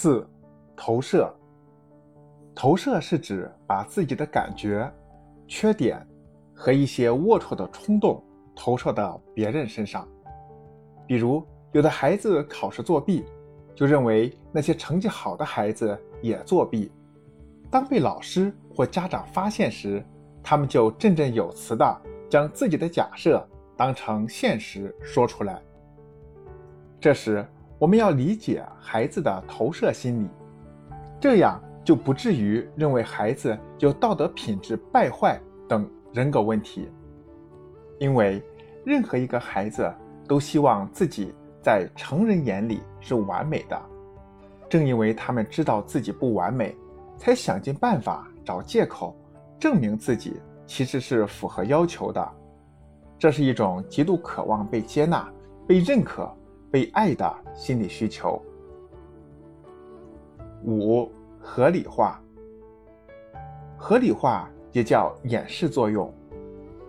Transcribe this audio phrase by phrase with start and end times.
[0.00, 0.24] 四、
[0.76, 1.28] 投射。
[2.54, 4.88] 投射是指把自己的感觉、
[5.48, 6.06] 缺点
[6.54, 8.22] 和一些龌龊的冲动
[8.54, 10.06] 投射到别人身上。
[11.04, 13.24] 比如，有的孩子考试作弊，
[13.74, 16.92] 就认为那些成绩好的孩子也作弊。
[17.68, 20.00] 当被老师或家长发现时，
[20.44, 23.44] 他们就振振有词地将自己的假设
[23.76, 25.60] 当成现实说出来。
[27.00, 27.44] 这时，
[27.78, 30.28] 我们要理解孩子的投射心理，
[31.20, 36.88] 这样就不至于认为孩子有道德品质败坏等人格问题。
[38.00, 38.42] 因为
[38.84, 39.88] 任何一个孩子
[40.26, 41.32] 都希望自己
[41.62, 43.80] 在成人眼里是完美的，
[44.68, 46.76] 正因为他们知道自己不完美，
[47.16, 49.16] 才想尽办法找借口
[49.58, 52.28] 证明自己其实是符合要求的。
[53.20, 55.28] 这是一种极度渴望被接纳、
[55.66, 56.28] 被认可。
[56.70, 58.40] 被爱的心理需求。
[60.64, 62.20] 五、合理化。
[63.76, 66.12] 合理化也叫掩饰作用，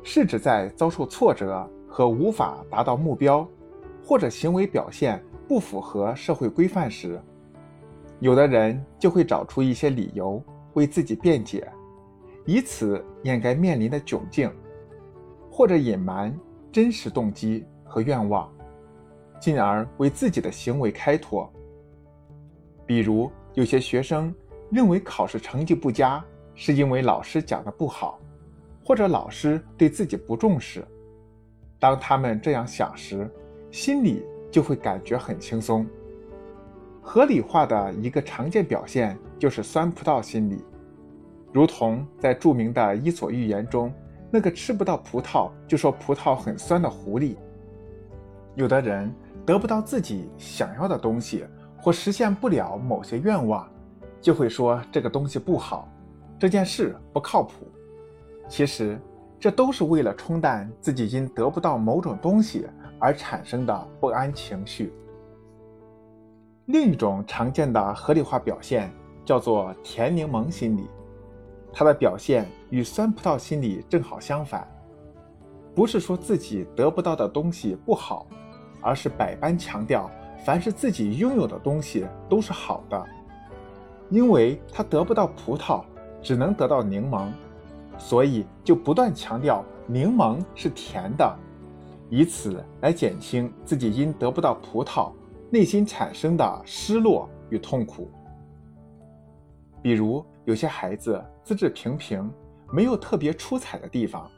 [0.04, 3.48] 是指在遭受挫折和无法达到目标，
[4.04, 7.22] 或者行为表现不符合社会规范时，
[8.20, 11.72] 有的人就会找出一些理由为自己辩解，
[12.46, 14.52] 以此掩盖面临的窘境，
[15.52, 16.36] 或者隐瞒
[16.72, 18.52] 真实动机和愿望。
[19.40, 21.52] 进而为自己的行为开脱。
[22.86, 24.34] 比如，有些学生
[24.72, 26.24] 认为考试成绩不佳
[26.56, 28.20] 是因为老师讲的不好，
[28.84, 30.84] 或者老师对自己不重视。
[31.78, 33.30] 当他们这样想时，
[33.70, 35.86] 心里就会感觉很轻松。
[37.00, 40.64] 合理化的一个常见表现就是酸葡萄心理，
[41.54, 43.94] 如同在著名的《伊索寓言》中
[44.32, 47.36] 那个吃不到葡萄就说葡萄很酸的狐狸。
[48.56, 49.14] 有的人。
[49.50, 51.44] 得不到自己想要的东西，
[51.82, 53.68] 或实现不了某些愿望，
[54.22, 55.90] 就会说这个东西不好，
[56.38, 57.68] 这件事不靠谱。
[58.48, 59.02] 其实，
[59.40, 62.68] 这都是为了冲淡自己因得不到某种东西
[63.00, 64.94] 而产生的不安情绪。
[66.68, 68.94] 另一种常见的合理化表现
[69.26, 70.88] 叫做甜柠檬心理，
[71.74, 74.68] 它的表现与酸葡萄心理正好相反，
[75.74, 78.28] 不是说自己得不到的东西不好。
[78.82, 80.10] 而是百般强调，
[80.46, 83.06] 凡是自己拥有的东西都是好的，
[84.10, 85.84] 因为他得不到葡萄，
[86.22, 87.30] 只能得到柠檬，
[87.98, 91.38] 所以就不断强调柠檬是甜的，
[92.10, 95.12] 以此来减轻自己因得不到葡萄
[95.50, 98.10] 内心产生的失落与痛苦。
[99.82, 102.32] 比如有些孩子资质平平，
[102.72, 104.30] 没有特别出彩的地方，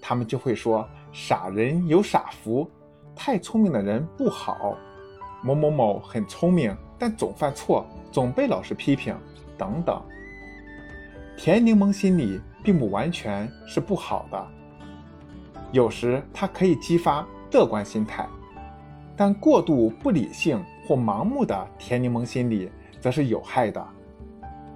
[0.00, 2.68] 他们就会说：“傻人有傻福。”
[3.18, 4.78] 太聪明的人不好，
[5.42, 9.12] 某某某很聪明，但总犯错，总被老师批评，
[9.58, 10.00] 等等。
[11.36, 14.46] 甜柠檬心理并不完全是不好的，
[15.72, 18.24] 有时它可以激发乐观心态，
[19.16, 22.70] 但过度不理性或盲目的甜柠檬心理
[23.00, 23.84] 则是有害的，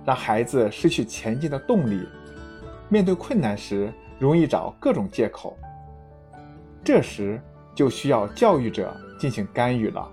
[0.04, 2.04] 让孩子失去前进的动力，
[2.88, 5.56] 面对困难时容易找各种借口。
[6.82, 7.40] 这时。
[7.74, 10.08] 就需要教育者进行干预了。